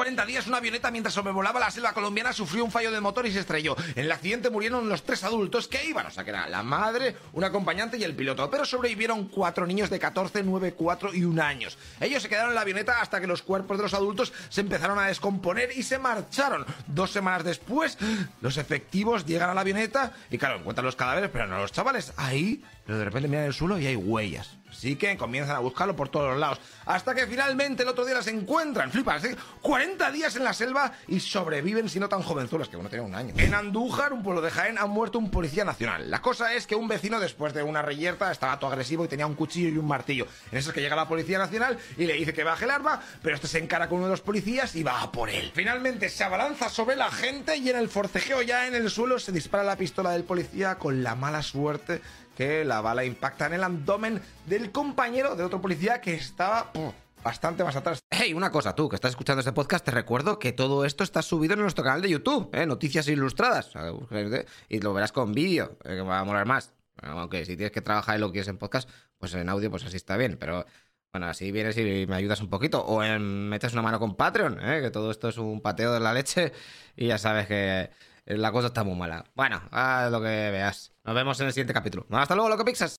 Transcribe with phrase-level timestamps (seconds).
[0.00, 3.32] 40 días, una avioneta mientras sobrevolaba la selva colombiana sufrió un fallo de motor y
[3.32, 3.76] se estrelló.
[3.94, 7.16] En el accidente murieron los tres adultos que iban, o sea que era la madre,
[7.34, 11.42] un acompañante y el piloto, pero sobrevivieron cuatro niños de 14, 9, 4 y 1
[11.42, 11.76] años.
[12.00, 14.98] Ellos se quedaron en la avioneta hasta que los cuerpos de los adultos se empezaron
[14.98, 16.64] a descomponer y se marcharon.
[16.86, 17.98] Dos semanas después,
[18.40, 22.14] los efectivos llegan a la avioneta y claro, encuentran los cadáveres, pero no los chavales.
[22.16, 24.59] Ahí, pero de repente miran el suelo y hay huellas.
[24.70, 26.58] Así que comienzan a buscarlo por todos los lados.
[26.86, 28.90] Hasta que finalmente el otro día las encuentran.
[28.90, 29.36] Flipas, ¿eh?
[29.60, 33.14] 40 días en la selva y sobreviven si no tan jovenzuelas, que uno tiene un
[33.14, 33.34] año.
[33.36, 36.10] En Andújar, un pueblo de Jaén, ha muerto un policía nacional.
[36.10, 39.26] La cosa es que un vecino, después de una reyerta, estaba todo agresivo y tenía
[39.26, 40.26] un cuchillo y un martillo.
[40.50, 43.00] En eso es que llega la policía nacional y le dice que baje el arma,
[43.22, 45.50] pero este se encara con uno de los policías y va a por él.
[45.54, 49.32] Finalmente se abalanza sobre la gente y en el forcejeo ya en el suelo se
[49.32, 52.00] dispara la pistola del policía con la mala suerte
[52.40, 56.72] que la bala impacta en el abdomen del compañero de otro policía que estaba
[57.22, 57.98] bastante más atrás.
[58.08, 61.20] Hey, una cosa, tú que estás escuchando este podcast, te recuerdo que todo esto está
[61.20, 62.64] subido en nuestro canal de YouTube, ¿eh?
[62.64, 63.72] Noticias Ilustradas.
[64.70, 66.72] Y lo verás con vídeo, eh, que va a molar más.
[67.02, 68.88] Aunque si tienes que trabajar y lo quieres en podcast,
[69.18, 70.38] pues en audio, pues así está bien.
[70.40, 70.64] Pero
[71.12, 72.82] bueno, así vienes y me ayudas un poquito.
[72.86, 74.80] O metes una mano con Patreon, ¿eh?
[74.80, 76.54] que todo esto es un pateo de la leche.
[76.96, 77.90] Y ya sabes que
[78.38, 79.24] la cosa está muy mala.
[79.34, 80.92] Bueno, haz lo que veas.
[81.04, 82.06] Nos vemos en el siguiente capítulo.
[82.10, 82.88] Hasta luego, loco Pixas.